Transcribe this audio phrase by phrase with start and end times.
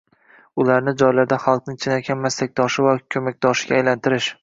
[0.63, 4.37] ularni joylarda xalqning chinakam maslakdoshi va ko‘makdoshiga aylantirish;